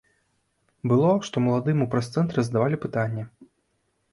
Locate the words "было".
0.91-1.11